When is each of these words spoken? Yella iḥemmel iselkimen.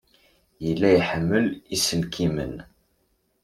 Yella 0.65 0.89
iḥemmel 0.93 1.45
iselkimen. 1.75 2.55